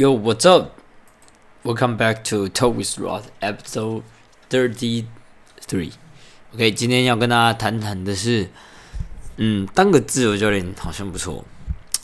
[0.00, 0.78] Yo, what's up?
[1.64, 4.04] Welcome back to Talk with Rod, episode
[4.48, 5.90] thirty-three.
[6.54, 8.48] OK，今天要跟大家谈谈的是，
[9.38, 11.44] 嗯，当个自由教练好像不错。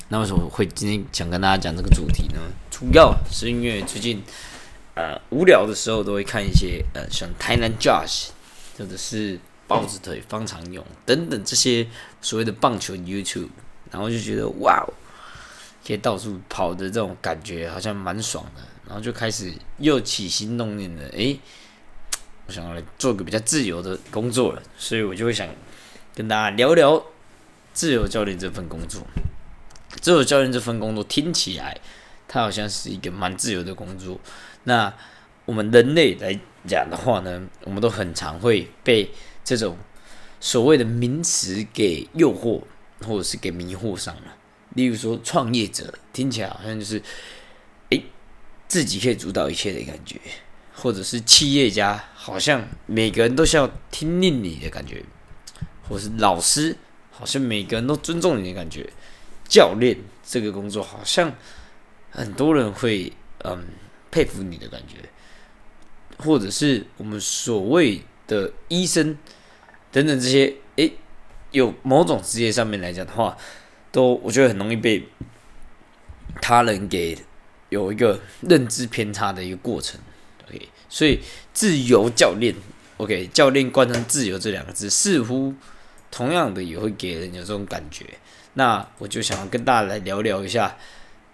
[0.09, 2.41] 那为什么会今天想跟大家讲这个主题呢？
[2.69, 4.21] 主要是因为最近
[4.95, 8.31] 呃无聊的时候都会看一些呃像台南 Josh
[8.76, 9.38] 或者是
[9.69, 11.87] 豹子腿方长勇等等这些
[12.21, 13.51] 所谓的棒球 YouTube，
[13.92, 14.92] 然后就觉得哇哦。
[15.87, 21.38] 可以到处跑的这种感觉好像蛮爽的，然后就开始又起心动念的，诶，
[22.46, 25.46] 我想要来做个比较自由的工作了，所以我就会想
[26.14, 27.04] 跟大家聊聊
[27.73, 29.02] 自由教练这份工作。
[30.00, 31.78] 自由教练这份工作听起来，
[32.26, 34.18] 它好像是一个蛮自由的工作。
[34.64, 34.92] 那
[35.45, 39.10] 我们人类来讲的话呢，我们都很常会被
[39.45, 39.76] 这种
[40.40, 42.62] 所谓的名词给诱惑，
[43.06, 44.23] 或者是给迷惑上了。
[44.74, 47.01] 例如说，创业者听起来好像就是，
[47.91, 48.05] 诶，
[48.66, 50.16] 自己可以主导一切的感觉；
[50.74, 54.96] 或者是企业家，好像每个人都需要听令你的感觉；
[55.88, 56.76] 或是老师，
[57.13, 58.85] 好像每个人都尊重你的感觉；
[59.48, 61.32] 教练这个工作，好像
[62.10, 63.13] 很多人会
[63.45, 63.65] 嗯
[64.11, 64.97] 佩服你的感觉；
[66.25, 69.17] 或者是我们所谓的医生
[69.93, 70.95] 等等这些，诶，
[71.53, 73.39] 有某种职业上面来讲的话。
[73.95, 75.06] 都我觉得很容易被
[76.42, 77.17] 他人给
[77.69, 80.01] 有一个认知偏差的一个过程
[80.48, 81.20] ，OK，所以
[81.53, 82.53] 自由教练
[82.97, 85.55] ，OK，教练贯穿自由这两个字，似乎
[86.11, 88.05] 同样的也会给人有这种感觉。
[88.55, 90.77] 那我就想要跟大家来聊聊一下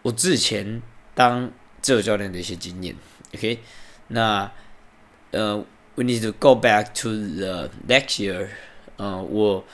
[0.02, 0.82] 我之前
[1.14, 2.94] 当自由教练的一些经验
[3.34, 3.58] ，OK，
[4.08, 4.52] 那
[5.30, 5.56] 呃
[5.94, 8.48] ，we need to go back to the next year，
[8.96, 9.64] 呃，我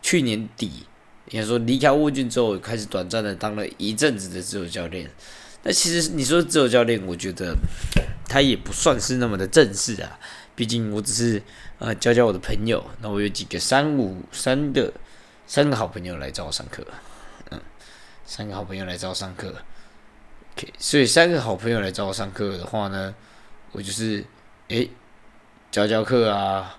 [0.00, 0.86] 去年底。
[1.34, 5.10] 应该说离开沃郡之后，开始短暂的当了一阵子的自由教练。
[5.64, 7.56] 那其实你说自由教练，我觉得
[8.28, 10.16] 他也不算是那么的正式啊。
[10.54, 11.42] 毕竟我只是
[11.80, 12.84] 呃教教我的朋友。
[13.00, 14.92] 那我有几个三五三个
[15.44, 16.86] 三个好朋友来找我上课，
[17.50, 17.60] 嗯，
[18.24, 19.52] 三个好朋友来找我上课。
[20.54, 23.12] OK，所以三个好朋友来找我上课的话呢，
[23.72, 24.24] 我就是
[24.68, 24.88] 诶
[25.72, 26.78] 教教课啊，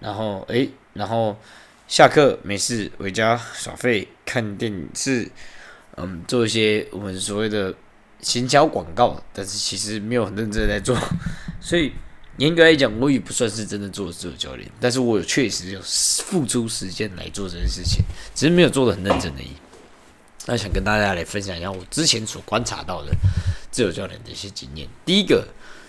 [0.00, 1.34] 然后诶，然后。
[1.90, 5.28] 下课没事回家耍废看电视，
[5.96, 7.74] 嗯，做一些我们所谓的
[8.20, 10.96] 行销广告，但是其实没有很认真在做，
[11.60, 11.92] 所以
[12.36, 18.04] 严格来讲，我也不算是真的做自由教练，但是我有确实有付出时间来做这件事情，
[18.36, 19.50] 只是没有做的很认真而已。
[20.46, 23.10] 那想跟大家来分享一下我之前所观察到的
[23.72, 24.88] 自由教练的一些经验。
[25.04, 25.48] 第一个，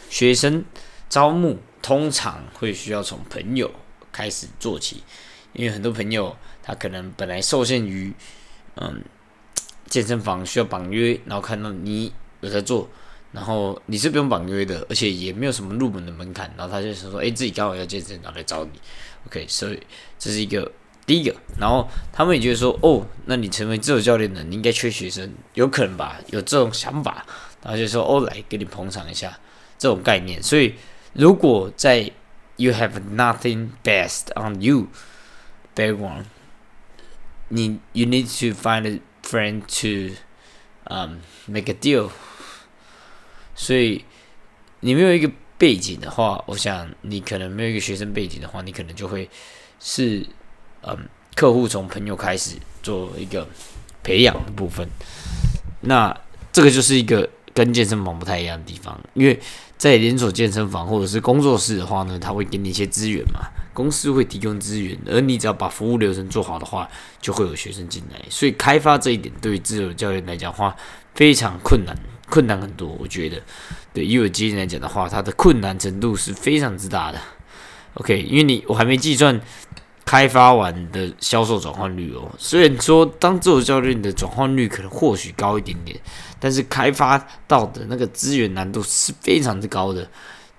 [0.10, 0.66] 学生
[1.08, 3.70] 招募通常会需要从朋友
[4.12, 5.04] 开始做起。
[5.54, 8.14] 因为很多朋友他可能本来受限于
[8.76, 9.02] 嗯
[9.88, 12.90] 健身房需要绑约，然后看到你有在做，
[13.32, 18.72] 然后你是不用绑约的，而且也没有什么入门的门槛，然后他就说说，哎，自己刚好要健身，然后来找你。
[19.28, 19.80] OK，所以
[20.18, 20.72] 这是一个
[21.06, 26.20] 第一个，然后他们也觉得说，哦，那你成为自由教练的，你应该缺学生，有可能吧？
[26.30, 27.26] 有这种想法，
[27.64, 29.38] 然后就说，哦，来给你捧场一下
[29.78, 30.42] 这种概念。
[30.42, 30.76] 所以
[31.14, 32.12] 如果在
[32.58, 34.88] You have nothing best on you。
[35.82, 36.26] background，
[37.50, 40.16] 你 you need to find a friend to
[40.84, 42.10] um make a deal。
[43.56, 44.06] 所以
[44.82, 49.30] 你没有一个背景的话，我想你可能没有一个学生背景的话，你可能就会
[49.80, 50.26] 是
[50.82, 50.98] 嗯
[51.36, 53.48] 客户从朋友开始做一个
[54.04, 54.88] 培养的部分。
[55.82, 56.16] 那
[56.52, 59.40] 这个就是一个跟健身房不太一样的地方，因为
[59.82, 63.40] 在连锁健身房或者是工作室的话呢，他会给你一些资源嘛。
[63.74, 66.88] 公司会提供资源，而你只要把服务流程做好的话，
[67.20, 68.22] 就会有学生进来。
[68.30, 70.76] 所以开发这一点对于自由教练来讲话
[71.16, 71.98] 非常困难，
[72.30, 72.96] 困难很多。
[73.00, 73.42] 我觉得，
[73.92, 77.20] 对以我经验来讲的话，它的困难程度是非常之大的。
[77.96, 79.42] OK，因为你我还没计算
[80.06, 82.32] 开发完的销售转换率哦。
[82.38, 86.00] 虽然说当自由教练的转换率可能或许高一点点，
[86.40, 87.18] 但是开发
[87.48, 90.10] 到的那个资源难度是非常之高的。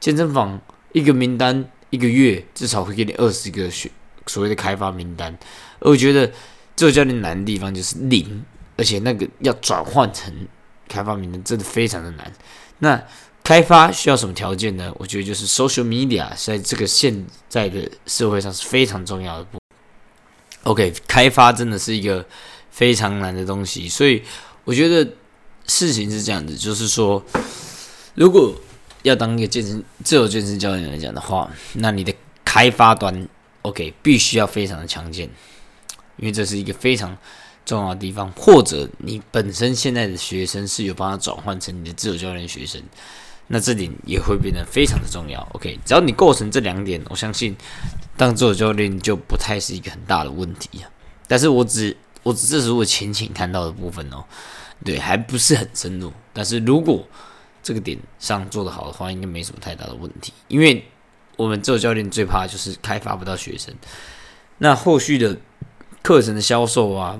[0.01, 0.61] 健身房
[0.93, 1.65] 一个名单。
[1.93, 3.91] 一个月至少会给你二十个学
[4.27, 5.31] 所谓的开发名单，
[5.79, 6.33] 而我觉得
[6.75, 8.43] 这个教练难的地方就是零，
[8.79, 10.33] 而且那个要转换成
[10.89, 12.33] 开发名单真的非常的难。
[12.79, 12.99] 那
[13.45, 14.93] 开发需要什么条件呢？
[14.99, 19.47] 我觉得就是 social media 在这个现在的社会上是非常重要的。
[20.65, 22.25] OK，开发真的是一个
[22.71, 24.23] 非常难的东西，所以
[24.65, 25.13] 我觉得
[25.67, 27.23] 事情是这样子，就是说
[28.15, 28.55] 如果。
[29.03, 33.29] 要当一个健身自由健身教练来讲的话，那你的开发端
[33.63, 35.29] ，OK，必须要非常的强健，
[36.19, 37.19] 因为这是一个非常
[37.67, 42.81] 重要的地方，或者你本身现在的学生是有帮他转换成你的自由教练学生，
[43.55, 45.47] 那这点也会变得非常的重要。
[45.53, 47.55] OK，只要你构成这两点，我相信
[48.17, 50.89] 当自由教练就不太是一个很大的问题啊。
[51.29, 54.25] 但是我只我只这是我浅浅看到的部分哦，
[54.83, 56.11] 对，还不是很深入。
[56.33, 57.07] 但是如果
[57.63, 60.33] 这个点上做得好的话，应该没什么太大的问题。
[60.49, 60.87] 因为
[61.37, 63.75] 我们自由教练最怕就是开发不到学生，
[64.57, 65.37] 那后续的
[66.01, 67.19] 课程的销售啊，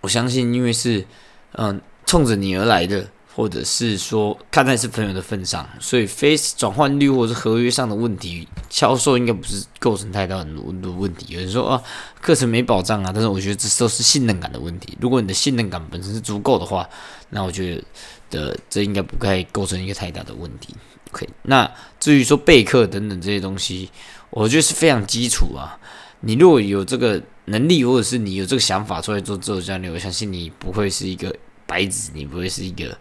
[0.00, 1.04] 我相信因为是
[1.52, 3.10] 嗯冲着你而来的。
[3.38, 11.34] 或者是说看在是朋友的份上，所以非转换率或者是合约上的问题，销售应该不是构成太大很多问题。
[11.34, 11.80] 有人说啊，
[12.20, 14.98] 课程没保障啊，但是我觉得这都是信任感的问题。
[15.00, 16.88] 如果你的信任感本身是足够的话，
[17.30, 17.80] 那我觉
[18.28, 20.74] 得这应该不该构成一个太大的问题。
[21.12, 21.70] OK，那
[22.00, 23.88] 至于说备课等等这些东西，
[24.30, 25.78] 我觉得是非常基础啊。
[26.22, 31.32] 你如果有这个能力，或者是你有这个想法出来做自我教练，我相信你不会是一个
[31.66, 32.98] 白纸，你不会是一个。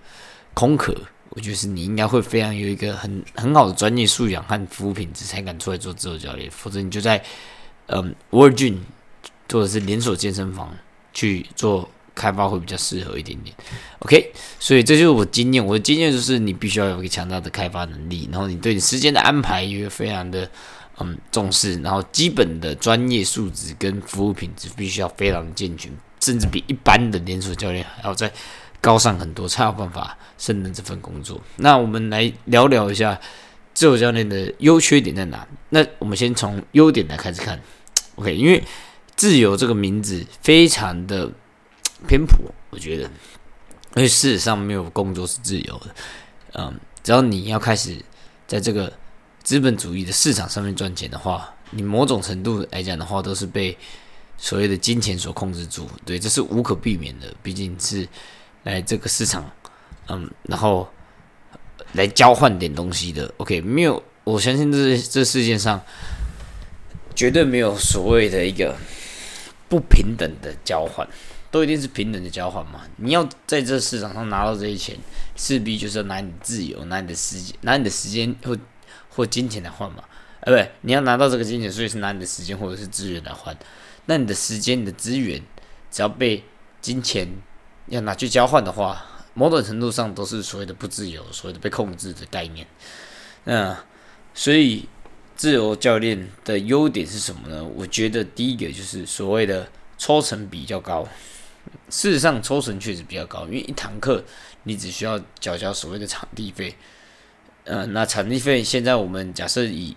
[0.57, 0.92] 空壳，
[1.30, 6.50] 我觉得是你应该会非常有一个很很好的专业素养和服务品质，才敢出来做自由教练。
[6.50, 7.24] 否则你就在
[7.86, 8.77] 嗯 Virgin
[9.51, 10.75] 或者是连锁健身房
[11.13, 13.56] 去做开发会比较适合一点点。
[14.00, 20.50] OK，所以这就是我经验，我的经验就是你必须要有一个强大的开发能力，然后你对你时间的安排也会非常的
[20.98, 28.33] 嗯重视，然后基本的专业素质跟服务品质必须要非常健全，甚至比一般的连锁教练还要在。
[28.79, 31.41] 高尚很多，才有办法胜任这份工作。
[31.57, 33.19] 那我们来聊聊一下
[33.74, 35.45] 自由教练的优缺点在哪？
[35.69, 37.59] 那我们先从优点来开始看。
[38.15, 38.63] OK，因为
[39.15, 41.29] 自由这个名字非常的
[42.07, 42.39] 偏颇，
[42.69, 43.03] 我觉得，
[43.95, 45.95] 因为事实上没有工作是自由的。
[46.53, 47.97] 嗯，只要你要开始
[48.47, 48.94] 在这个
[49.44, 53.77] 资本主义的市场上面赚钱的话，你某种程度来讲的话，都是被
[54.38, 55.89] 所谓的金钱所控制住。
[56.06, 58.07] 对，这是无可避免的，毕竟是。
[58.68, 59.50] 来这个市场，
[60.08, 60.90] 嗯，然后
[61.94, 65.81] 来交换点东西的，OK，没有，我相信这这世界上
[67.16, 68.75] 绝对没有所谓的一个
[69.69, 71.08] 不平等的交换，
[71.50, 72.81] 都一定是平等的交换嘛。
[72.98, 74.98] 你要在这市场上拿到这些钱，
[75.36, 78.58] 势必就是要拿你自由、拿你的时间、拿你的时间或
[79.10, 80.04] 或金钱来换嘛。
[80.42, 83.58] 呃，不，你要拿到这个金钱，所以是拿你的时间或者是资源来换。
[84.08, 85.42] 那你的时间、你的资源，
[85.90, 86.44] 只要被
[86.81, 87.28] 金钱。
[87.89, 92.68] 要拿去交换的话，某种程度上都是所谓的不自由，所谓的被控制的概念。
[93.45, 93.78] 那
[94.34, 94.88] 所以
[95.36, 97.63] 自由教练的优点是什么呢？
[97.63, 101.07] 我觉得第一个就是所谓的抽成比较高。
[101.89, 104.24] 事实上，抽成确实比较高，因为一堂课
[104.63, 106.75] 你只需要缴交所谓的场地费。
[107.66, 109.95] 呃，那场地费现在我们假设以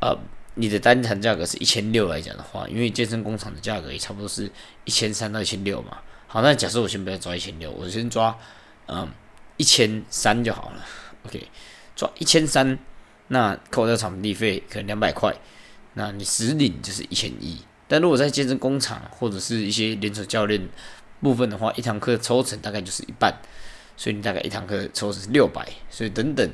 [0.00, 0.16] 呃
[0.54, 4.50] 你的单场价格是一千六来讲的话，因为健身工厂的价格也差不多是
[4.84, 5.98] 一千三到一千六嘛。
[6.32, 8.38] 好，那假设我先不要抓一千六，我先抓
[8.86, 9.10] 嗯
[9.56, 10.86] 一千三就好了。
[11.26, 11.48] OK，
[11.96, 12.78] 抓一千三，
[13.26, 15.34] 那扣掉场地费可能两百块，
[15.94, 17.60] 那你实领就是一千一。
[17.88, 20.68] 但如果在健身工厂或者是一些连锁教练
[21.20, 23.34] 部分的话，一堂课抽成大概就是一半，
[23.96, 26.48] 所以你大概一堂课抽成是六百，所以等等，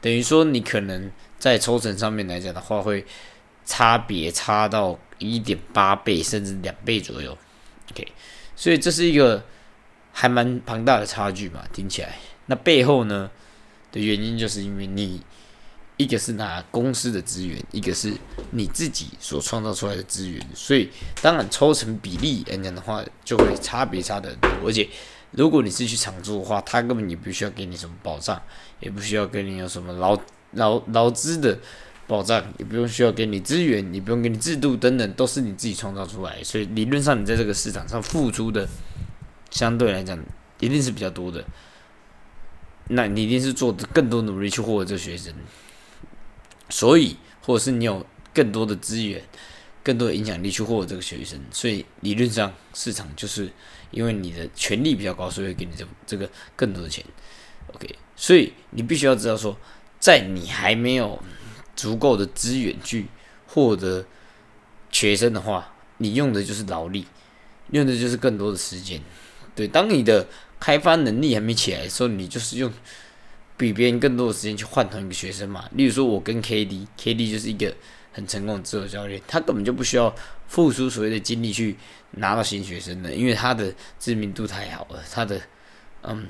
[0.00, 3.04] 等于说你可能在抽成上面来讲的话，会
[3.66, 7.36] 差别差到一点八倍甚至两倍左右。
[7.90, 8.08] OK。
[8.58, 9.44] 所以这是一个
[10.12, 12.16] 还蛮庞大的差距嘛，听起来。
[12.46, 13.30] 那背后呢
[13.92, 15.22] 的原因，就是因为你
[15.96, 18.12] 一个是拿公司的资源，一个是
[18.50, 20.90] 你自己所创造出来的资源，所以
[21.22, 24.68] 当然抽成比例来讲的话，就会差别差的很多。
[24.68, 24.88] 而且
[25.30, 28.42] 如果你是去长租的话，他根本也不需要给你什么保障，
[28.80, 30.20] 也不需要给你有什么劳
[30.54, 31.56] 劳劳资的。
[32.08, 36.42] 保障也不用需要给你资源，你不用给你制度等等，都是你自己创造出来。
[36.42, 38.66] 所以理论上，你在这个市场上付出的，
[39.50, 40.18] 相对来讲
[40.58, 41.44] 一定是比较多的。
[42.88, 45.34] 那你一定是做更多努力去获得这个学生，
[46.70, 49.22] 所以或者是你有更多的资源、
[49.84, 51.38] 更多的影响力去获得这个学生。
[51.50, 53.52] 所以理论上，市场就是
[53.90, 57.04] 因为你的权力比较高，所以给你这这个更多的钱。
[57.74, 59.54] OK，所以你必须要知道说，
[60.00, 61.22] 在你还没有
[61.78, 63.06] 足够的资源去
[63.46, 64.04] 获得
[64.90, 67.06] 学生的话，你用的就是劳力，
[67.70, 69.00] 用的就是更多的时间。
[69.54, 70.26] 对，当你的
[70.58, 72.72] 开发能力还没起来的时候，你就是用
[73.56, 75.68] 比别人更多的时间去换同一个学生嘛。
[75.74, 77.72] 例如说，我跟 KD，KD 就是一个
[78.12, 80.12] 很成功的自由教练，他根本就不需要
[80.48, 81.76] 付出所谓的精力去
[82.12, 85.40] 拿到新学生的，因为他的知名度太好了，他的
[86.02, 86.26] 嗯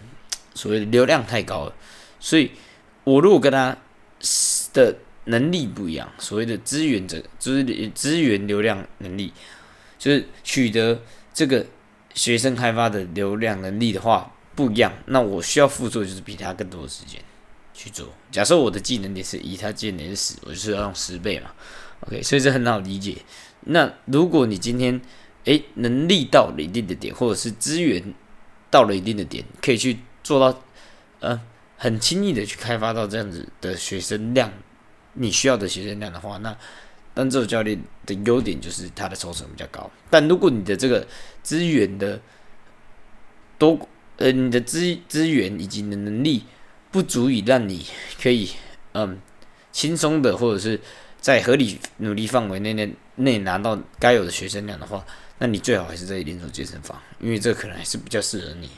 [0.54, 1.74] 所谓的流量太高了。
[2.20, 2.50] 所以，
[3.04, 3.76] 我如果跟他
[4.72, 4.96] 的
[5.28, 9.32] 能力不一样，所谓的资源者资资源流量能力，
[9.98, 11.00] 就是取得
[11.32, 11.64] 这个
[12.14, 17.20] 学生开发的流量能力的话不一样，那我需要付出就是比他更多的时间
[17.72, 18.08] 去做。
[18.30, 21.50] 假设我的技能点是一，他技能点是十，我就是要用十倍嘛。
[22.00, 23.16] OK，所以这很好理解。
[23.66, 25.00] 那如果你今天
[25.44, 28.14] 诶能力到了一定的点，或者是资源
[28.70, 30.62] 到了一定的点，可以去做到
[31.20, 31.40] 呃
[31.76, 34.52] 很轻易的去开发到这样子的学生量，
[35.18, 36.56] 你需要的学生量的话，那
[37.14, 39.90] 单这种教练的优点就是他的抽成比较高。
[40.08, 41.06] 但如果你的这个
[41.42, 42.20] 资源的
[43.58, 43.78] 多，
[44.16, 46.44] 呃，你的资资源以及你的能力
[46.90, 47.84] 不足以让你
[48.22, 48.50] 可以
[48.92, 49.18] 嗯
[49.72, 50.80] 轻松的，或者是
[51.20, 55.04] 在合理努力范围内内内拿到该有的学生量的话，
[55.38, 58.70] 那你最好还是在连锁健身房，因为这可能还是比较适合你。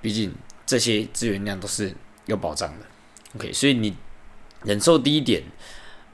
[0.00, 0.34] 毕竟
[0.66, 1.94] 这些资源量都是
[2.26, 2.86] 有保障的。
[3.36, 3.94] OK，所以你
[4.64, 5.42] 忍受低一点，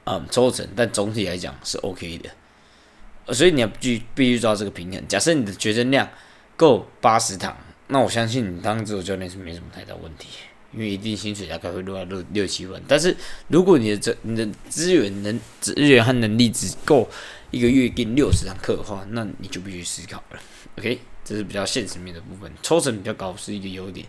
[0.05, 3.33] 嗯，抽成，但总体来讲是 OK 的。
[3.33, 5.07] 所以你要必必须抓这个平衡。
[5.07, 6.09] 假设你的学生量
[6.55, 10.27] 够八十堂，那我相信你当自由教练是没什么太大问题。
[10.73, 13.15] 因为一定薪水大概会落到六六七万，但是
[13.47, 17.07] 如果你的这你的资源能资源和能力只够
[17.49, 20.39] 一个月给六十堂课的话，那你就必须思考了。
[20.77, 24.05] OK，这是比较现实面的部分，抽成比较高是一个优点。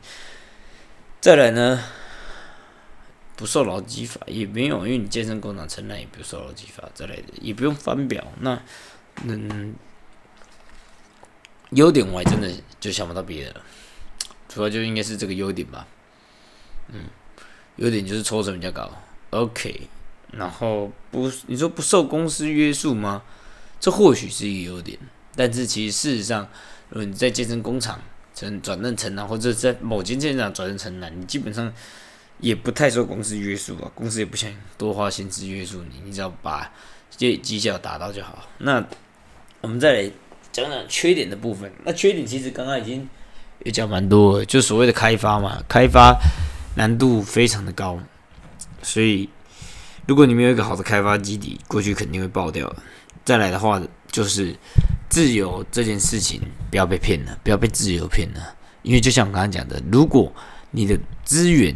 [1.20, 1.84] 再来呢，
[3.36, 8.26] 不受劳基法也没有，因为你健身工厂承揽也不受劳基法之类的，也不用翻表。
[8.40, 8.60] 那
[9.24, 9.74] 嗯，
[11.70, 12.50] 优点我还真的
[12.80, 13.62] 就想不到别的了，
[14.48, 15.86] 主要就应该是这个优点吧。
[16.88, 17.04] 嗯，
[17.76, 18.90] 优点就是抽成比较高
[19.30, 19.88] ，OK。
[20.32, 23.22] 然后不，你说不受公司约束吗？
[23.78, 24.98] 这或许是一个优点，
[25.34, 26.48] 但是其实事实上，
[26.88, 28.00] 如果你在健身工厂
[28.34, 31.72] 成转任成男，或者在某间健身厂转任成男，你基本上
[32.38, 33.90] 也不太受公司约束吧。
[33.94, 36.70] 公司也不想多花心思约束你，你只要把
[37.16, 38.46] 这绩效达到就好。
[38.58, 38.84] 那
[39.60, 40.10] 我们再来
[40.52, 41.72] 讲讲缺点的部分。
[41.84, 43.08] 那缺点其实刚刚已经
[43.64, 46.16] 也讲蛮多，就所谓的开发嘛，开发。
[46.78, 47.98] 难度非常的高，
[48.82, 49.30] 所以
[50.06, 52.70] 如果你没有一个好的开发基底，过去肯定会爆掉。
[53.24, 53.80] 再来的话，
[54.12, 54.54] 就是
[55.08, 56.38] 自由这件事情，
[56.70, 58.54] 不要被骗了，不要被自由骗了。
[58.82, 60.30] 因为就像我刚刚讲的，如果
[60.70, 61.74] 你的资源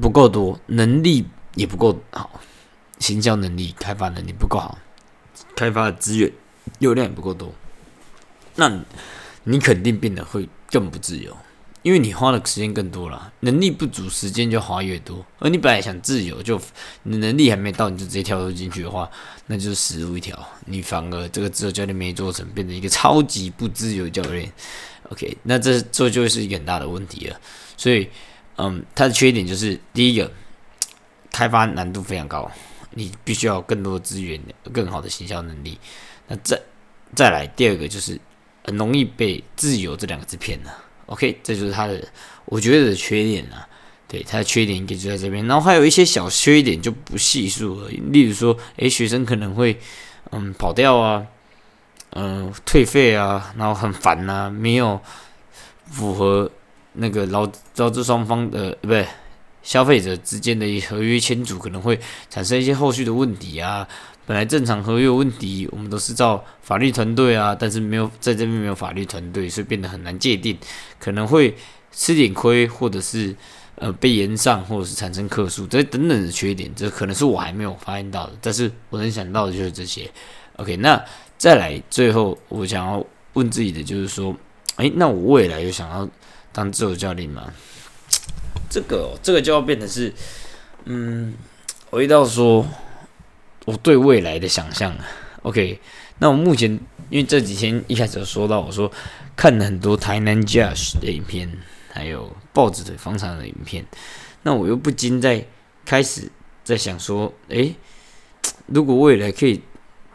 [0.00, 2.40] 不够多，能力也不够好，
[2.98, 4.78] 行销能力、开发能力不够好，
[5.56, 6.30] 开发的资源
[6.78, 7.52] 流量也不够多，
[8.56, 8.80] 那
[9.44, 11.36] 你肯定变得会更不自由。
[11.82, 15.22] 因为你花的时间更多了，能力不足，时间就花越多。
[15.38, 16.58] 而你本来想自由，就
[17.02, 19.06] 你能力还没到，你就直接跳入进去的话，
[19.48, 20.48] 那就是死路一条。
[20.64, 24.50] 你反而这个自由教练没做成，变成一个超级不自由教练。
[25.10, 27.38] OK，那这这就是一个很大的问题了。
[27.76, 28.08] 所以，
[28.56, 30.30] 嗯，它的缺点就是第一个，
[31.30, 32.50] 开发难度非常高，
[32.90, 34.40] 你必须要更多资源，
[34.72, 35.78] 更好的行销能力。
[36.28, 36.60] 那再
[37.14, 38.18] 再来第二个就是
[38.64, 40.84] 很容易被自由这两个字骗了。
[41.06, 42.02] OK，这就是它的，
[42.46, 43.68] 我觉得的缺点啊。
[44.06, 45.44] 对，它的缺点应该就在这边。
[45.46, 49.76] 然后还有一些小缺点就不细数了，例如说，诶，学生可能会
[50.30, 51.26] 嗯跑掉啊，
[52.10, 55.00] 嗯退费啊，然后很烦呐，没有
[55.86, 56.48] 符合
[56.94, 59.06] 那个劳劳资双方的不对，
[59.62, 61.98] 消费者之间的合约签署，可能会
[62.28, 63.86] 产生一些后续的问题啊。
[64.26, 70.56] 本来正常合约问题，我们都是照法律团队啊，但是没有在这边没有法律团队，所以变得很难界定，
[70.98, 71.54] 可能会
[71.92, 73.36] 吃点亏，或者是
[73.74, 80.10] 呃被延上，或者是产生客诉，这等等的缺点，这可能是我还没有发现到的，但是我能想到的就是这些。
[80.56, 81.04] OK，那
[81.36, 84.34] 再来最后我想要问自己的就是说，
[84.76, 86.08] 诶，那我未来有想要
[86.54, 87.52] 当自由教练吗？
[88.70, 90.14] 这个这个就要变成是，
[90.86, 91.34] 嗯，
[91.90, 92.66] 回到说。
[93.66, 94.94] 我对未来的想象
[95.40, 95.80] ，OK，
[96.18, 96.70] 那我目前
[97.08, 98.92] 因为这几天一开始说到，我说
[99.34, 101.50] 看了很多台南 Jazz 的影片，
[101.90, 103.86] 还有报纸的房产的影片，
[104.42, 105.46] 那我又不禁在
[105.86, 106.30] 开始
[106.62, 107.74] 在想说，诶，
[108.66, 109.62] 如果未来可以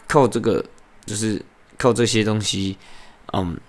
[0.08, 0.64] 靠这个，
[1.08, 1.44] 就是
[1.76, 2.78] 靠这些东西，
[3.34, 3.60] 嗯，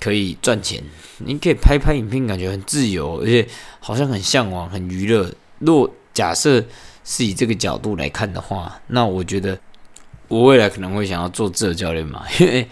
[0.00, 0.82] 可以赚钱，
[1.18, 3.46] 你可以拍拍影片，感觉很自由，而且
[3.80, 5.32] 好像很向往，很娱乐。
[5.58, 6.64] 若假设。
[7.08, 9.56] 是以这个角度来看的话，那我觉得
[10.26, 12.68] 我未来可能会想要做自由教练嘛， 因为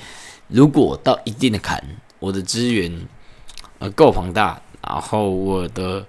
[0.48, 1.80] 如果到一定的坎，
[2.18, 3.06] 我的资源
[3.78, 6.04] 呃够庞大，然后我的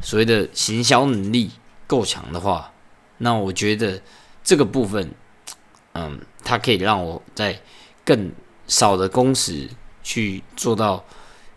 [0.00, 1.50] 所谓的行销能力
[1.88, 2.72] 够强的话，
[3.18, 4.00] 那我觉得
[4.44, 5.10] 这个部分，
[5.94, 7.60] 嗯，它可以让我在
[8.04, 8.30] 更
[8.68, 9.68] 少的工时
[10.06, 11.04] 去做到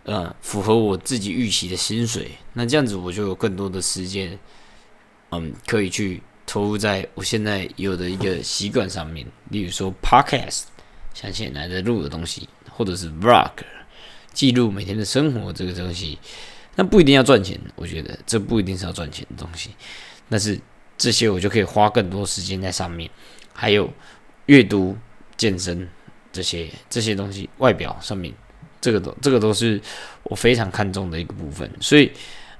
[0.05, 4.37] 呃符合我自己预期的薪水，那这样子我就有更多的时间。
[5.31, 10.63] 嗯，可以去投入在我现在有的一个习惯上面，例如说 podcast，
[11.13, 13.51] 像现在在录的东西，或者是 vlog，
[14.33, 16.17] 记录每天的生活这个东西，
[16.75, 19.69] 那不一定要赚钱，我觉得这不一定是要赚钱的东西，
[20.27, 20.59] 但是
[20.97, 23.07] 这些我就可以花更多时间在上面，
[23.53, 23.87] 还有
[24.47, 24.97] 阅读、
[25.37, 25.87] 健身
[26.31, 28.33] 这些这些东西，外表上面，
[28.81, 29.81] 这个都这个都是
[30.23, 32.11] 我非常看重的一个部分，所以，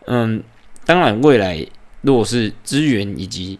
[0.06, 0.44] 嗯，
[0.86, 1.66] 当然未来
[2.02, 3.60] 如果是资源以及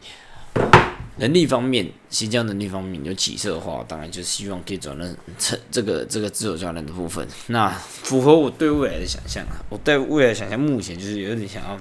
[1.18, 7.28] 能力方面，新疆能力方面有起色的话，当然就希望可以转任成这个这个自由教练的部分。
[7.48, 11.78] 那符合我对未来的想象啊，我对未来想象目前就是有点想要，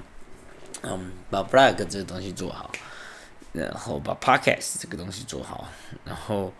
[0.83, 2.69] 嗯，把 blog 这个东西做好，
[3.53, 5.69] 然后把 podcast 这个东西做好，
[6.03, 6.53] 然后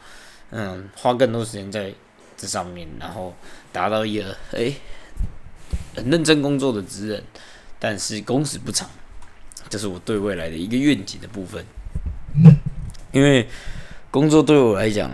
[0.52, 1.94] 嗯，花更多时间在
[2.36, 3.36] 这上面，然后
[3.72, 4.76] 达到一个诶
[5.96, 7.24] 很认真工作的职人，
[7.78, 8.90] 但是工时不长，
[9.70, 11.64] 这是我对未来的一个愿景的部分。
[13.12, 13.48] 因为
[14.12, 15.12] 工作对我来讲，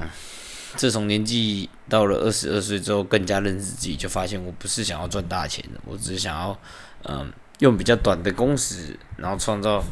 [0.76, 6.60] 自从年纪到了二十二岁之后，更加认识自己，就发现我不是想要赚大钱的，我只是想要，
[7.04, 9.84] 嗯，用比较短的工时，然后创造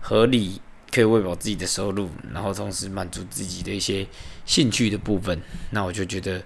[0.00, 4.06] 合理可以喂饱自己的收入，然后同时满足自己的一些
[4.44, 5.40] 兴趣的部分。
[5.70, 6.42] 那我就觉得，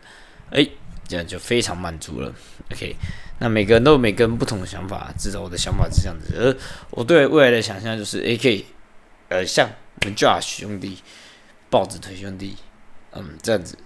[0.50, 0.66] 哎，
[1.06, 2.34] 这样就非常满足了。
[2.72, 2.96] OK，
[3.38, 6.34] 那每个人都有每个人不同的想法，至少我的想法是这样子。
[6.36, 6.56] 而
[6.90, 8.64] 我对未来的想象就是，，AK，
[9.28, 9.68] 呃，像。
[10.02, 10.98] 我们 Josh 兄弟，
[11.70, 12.54] 豹子腿兄弟，
[13.12, 13.78] 嗯，这样子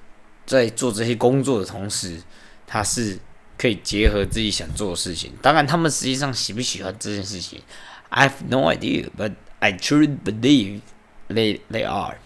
[0.44, 2.20] 在做这些工作的同时，
[2.66, 3.16] 他是
[3.56, 5.32] 可以结合自己想做的事情。
[5.40, 7.62] 当然，他们实际上喜不喜欢这件事情
[8.08, 10.80] ，I have no idea, but I truly believe
[11.28, 12.18] they they are,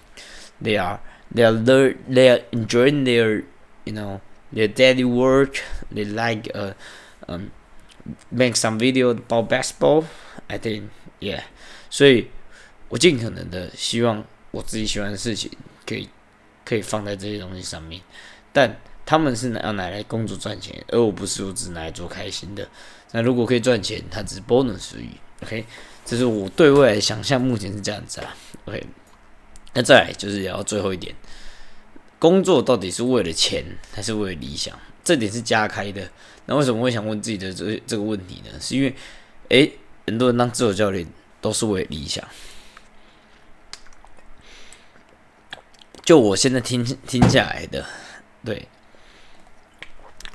[0.62, 0.98] they are,
[1.34, 3.44] they are learn, they are enjoying their,
[3.84, 4.20] you know,
[4.52, 5.62] their daily work.
[5.92, 6.74] They like uh,
[7.28, 7.50] um,
[8.30, 10.04] make some video about basketball.
[10.48, 11.42] I think, yeah.
[11.90, 12.28] 所以。
[12.90, 14.22] 我尽可能的希望
[14.52, 15.50] 我自己喜欢的事情
[15.84, 16.08] 可以
[16.64, 18.00] 可以放在这些东西上面，
[18.52, 22.68] 但他们是拿要拿来工作赚钱，而我不是，我只拿来做开心的。
[23.10, 25.08] 那如果可以赚钱，它只是 bonus 而已。
[25.42, 25.64] OK，
[26.04, 28.36] 这是我对未来想象，目前是这样子啊。
[28.66, 28.86] OK，
[29.74, 31.14] 那再来就是聊最后一点，
[32.18, 34.78] 工作到底是为了钱还是为了理想？
[35.02, 36.10] 这点是加开的。
[36.46, 38.58] 那为什么会想问自己的这这个问题呢？
[38.60, 38.94] 是因为，
[39.48, 39.72] 诶，
[40.06, 41.06] 很多人当自由教练
[41.40, 42.26] 都是为了理想。
[46.04, 47.86] 就我现在听听下来的，
[48.44, 48.68] 对，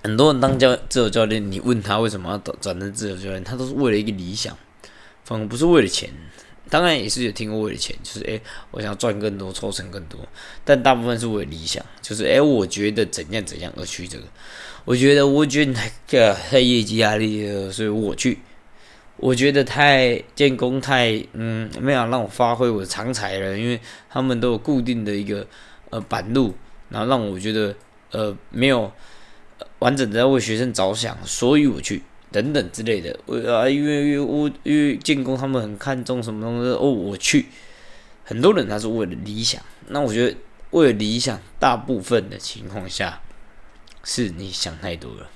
[0.03, 4.57] 很多人当教自由教练，你问他为什么要转转成自由教练，他都是为了一个理想，
[5.23, 6.09] 反而不是为了钱。
[6.69, 10.19] 当然也是有听过为了钱，就是诶，我想赚更多，抽成更多。
[10.63, 14.23] 但大部分是为了理想，就是诶，我觉得怎样怎样而去这个。
[14.85, 15.91] 我觉得我觉得太
[16.49, 18.39] 太业绩压力了，所以我去。
[19.17, 23.77] 我觉得太建工太嗯没有让我发挥我的长才了，因为
[24.09, 25.45] 他们都有固定的一个
[25.89, 26.55] 呃板路，
[26.87, 27.75] 然后让我觉得
[28.11, 28.89] 呃没有
[29.79, 32.01] 完整的在为学生着想，所以我去
[32.31, 33.17] 等等之类的。
[33.25, 37.47] 我啊因为因为我因为建工他们很看重什么东西哦，我去。
[38.23, 40.37] 很多人他是为了理想，那我觉得
[40.71, 43.21] 为了理想，大部分的情况下
[44.03, 45.29] 是你想太多了，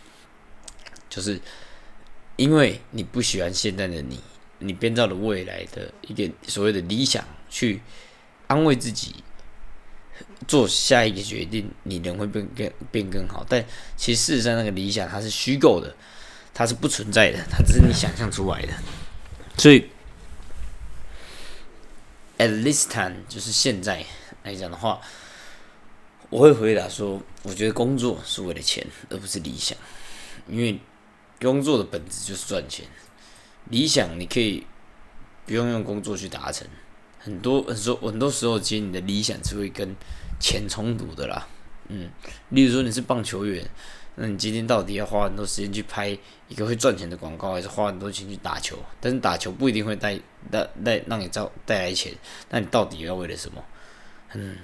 [1.10, 1.40] 就是。
[2.36, 4.20] 因为你不喜欢现在的你，
[4.58, 7.80] 你编造了未来的一个所谓的理想，去
[8.48, 9.14] 安慰自己，
[10.48, 13.46] 做下一个决定，你人会变更变更好。
[13.48, 13.64] 但
[13.96, 15.96] 其实事实上，那个理想它是虚构的，
[16.54, 18.74] 它是不存在的，它只是你想象出来的。
[19.58, 19.90] 所以
[22.38, 24.06] ，at this time，就是现在
[24.44, 25.02] 来讲的话，
[26.30, 29.78] 我会回答说，我觉得工作是为了钱，而不是理想，
[30.48, 30.80] 因为。
[31.42, 32.86] 工作的本质就是赚钱，
[33.66, 34.66] 理想你可以
[35.46, 36.66] 不用用工作去达成。
[37.20, 39.94] 很多很多很多时候，其实你的理想是会跟
[40.40, 41.46] 钱冲突的啦。
[41.90, 42.10] 嗯，
[42.48, 43.70] 例如说你是棒球员，
[44.16, 48.78] 那你今天到底要花很多时间去拍一个会赚钱的广告，还是花很多钱去打球？
[49.00, 50.20] 但是打球不一定会带
[50.52, 52.14] 带带让你造带来钱，
[52.50, 53.64] 那你到底要为了什么？
[54.34, 54.58] 嗯，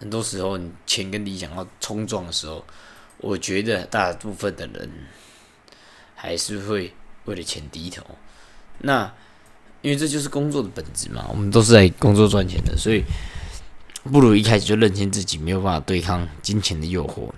[0.00, 2.64] 很多时候你钱跟理想要冲撞的时候，
[3.18, 4.90] 我觉得大部分的人。
[6.20, 6.92] 还是会
[7.26, 8.04] 为了钱低头，
[8.78, 9.08] 那
[9.82, 13.04] 因为这就是工作的本质嘛，我们都是在工作赚钱的，所以
[14.02, 17.30] 不如一开始就认清自己没有办法对抗金钱的诱惑。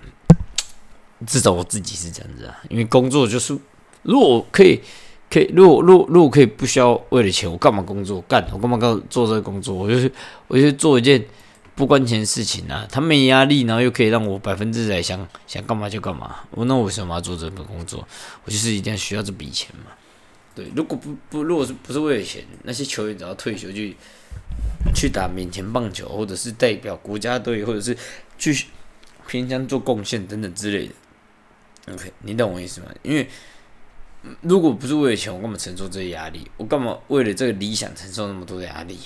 [1.25, 3.57] 至少我自己是这样子啊，因为工作就是，
[4.03, 4.79] 如果可以，
[5.29, 8.21] 可以，如果，如果，如果可以不需要为了钱，我干嘛工作？
[8.21, 9.75] 干，我干嘛干做这个工作？
[9.75, 10.11] 我就是，
[10.47, 11.23] 我就是做一件。
[11.73, 16.41] 不关钱的事情啊，他没压力，然后又可以让我百分之百想想干嘛就干嘛。
[16.51, 18.05] 我那我为什么要做这份工作？
[18.43, 19.93] 我就是一定要需要这笔钱嘛。
[20.53, 23.95] 对，如果不不，如果是不是为了钱，那些球员只要退休去
[24.93, 27.97] 去打免钱棒球，或者是代表国家队，或者是
[28.37, 28.65] 去
[29.25, 30.93] 偏乡做贡献等等之类的，
[31.87, 32.87] OK，你懂我意思吗？
[33.01, 33.27] 因为
[34.41, 36.49] 如果不是为了钱，我干嘛承受这些压力？
[36.57, 38.99] 我干嘛为了这个理想承受那么多的压力？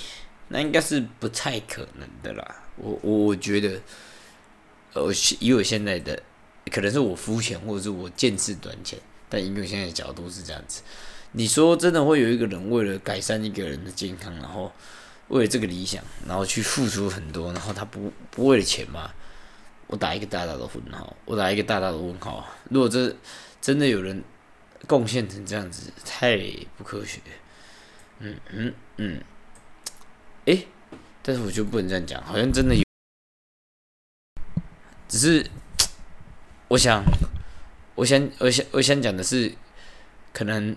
[0.48, 2.56] 那应该是不太可能的啦。
[2.76, 3.80] 我我我觉得，
[4.92, 5.10] 呃，
[5.40, 6.22] 以我现在的，
[6.70, 10.82] 可能是我肤浅，或者是我见识短浅，但以我现在的角度是这样子。
[11.32, 14.70] 你说真的会有一个人为了改善一个人的健康，然后
[15.28, 19.10] 为了这个理想，然后去付出很多，然后他不不为了钱吗？
[19.88, 22.44] 我打一个大大的问号，我打一个大大的问号。
[22.70, 23.14] 如果这
[23.60, 24.22] 真的有人
[24.88, 26.36] 贡献成这样子，太
[26.76, 27.20] 不科学。
[28.18, 29.22] 嗯嗯嗯，
[30.46, 30.66] 诶，
[31.22, 32.82] 但是我就不能这样讲，好像真的有，
[35.06, 35.48] 只是
[36.66, 37.04] 我想，
[37.94, 39.52] 我想，我想，我想讲的是，
[40.32, 40.76] 可能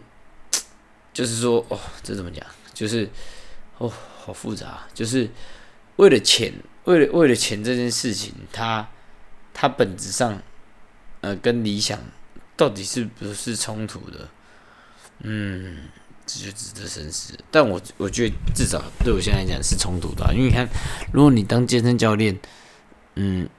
[1.12, 2.46] 就是说，哦，这怎么讲？
[2.76, 3.10] 就是
[3.80, 5.28] 哦，好复杂，就是
[5.96, 8.88] 为了钱，为了为了钱这件事情，他。
[9.62, 10.42] 它本质上，
[11.20, 12.00] 呃，跟理想
[12.56, 14.30] 到底是不是冲突的？
[15.24, 15.80] 嗯，
[16.26, 17.38] 这就值得深思。
[17.52, 20.66] 但我我觉得至少对我现在来讲是冲突的，因为你看，
[21.12, 22.40] 如果你当健身教练，
[23.16, 23.50] 嗯，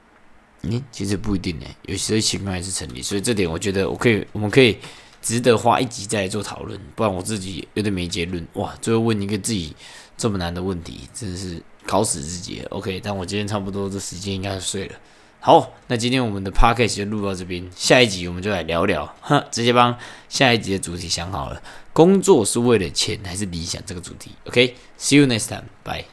[0.62, 3.02] 你其实不一定呢，有些情况还是成立。
[3.02, 4.78] 所以这点我觉得我可以，我们可以
[5.20, 6.80] 值得花一集再来做讨论。
[6.96, 8.48] 不然我自己有点没结论。
[8.54, 9.76] 哇，最后问一个自己
[10.16, 12.62] 这么难的问题，真的是搞死自己。
[12.70, 14.94] OK，但我今天差不多这时间应该睡了。
[15.42, 19.96] 好，那今天我们的 p a c k a g e 就录到这边，下一集我们就来聊聊，哼，直接帮
[20.28, 21.62] 下一集的主题想好了，
[21.94, 26.04] 工作是为了钱还是理想这个主题？OK，see you next time，bye。